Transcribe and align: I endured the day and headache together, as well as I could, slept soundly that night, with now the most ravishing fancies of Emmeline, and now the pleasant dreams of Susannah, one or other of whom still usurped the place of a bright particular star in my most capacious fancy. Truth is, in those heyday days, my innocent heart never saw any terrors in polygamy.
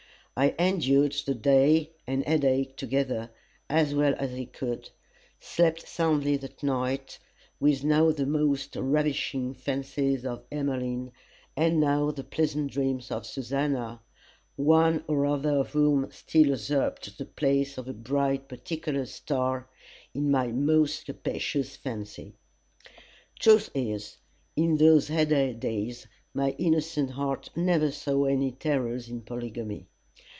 I 0.37 0.55
endured 0.57 1.15
the 1.27 1.35
day 1.35 1.91
and 2.07 2.23
headache 2.25 2.75
together, 2.75 3.29
as 3.69 3.93
well 3.93 4.15
as 4.17 4.33
I 4.33 4.45
could, 4.45 4.89
slept 5.39 5.87
soundly 5.87 6.35
that 6.37 6.63
night, 6.63 7.19
with 7.59 7.83
now 7.83 8.11
the 8.11 8.25
most 8.25 8.75
ravishing 8.75 9.53
fancies 9.53 10.25
of 10.25 10.43
Emmeline, 10.51 11.11
and 11.55 11.79
now 11.79 12.09
the 12.09 12.23
pleasant 12.23 12.71
dreams 12.71 13.11
of 13.11 13.27
Susannah, 13.27 14.01
one 14.55 15.03
or 15.07 15.27
other 15.27 15.51
of 15.51 15.73
whom 15.73 16.09
still 16.11 16.47
usurped 16.47 17.19
the 17.19 17.25
place 17.25 17.77
of 17.77 17.87
a 17.87 17.93
bright 17.93 18.47
particular 18.47 19.05
star 19.05 19.69
in 20.11 20.31
my 20.31 20.47
most 20.47 21.05
capacious 21.05 21.75
fancy. 21.75 22.33
Truth 23.37 23.69
is, 23.75 24.17
in 24.55 24.77
those 24.77 25.09
heyday 25.09 25.53
days, 25.53 26.07
my 26.33 26.55
innocent 26.57 27.11
heart 27.11 27.51
never 27.55 27.91
saw 27.91 28.25
any 28.25 28.51
terrors 28.51 29.07
in 29.07 29.21
polygamy. 29.21 29.85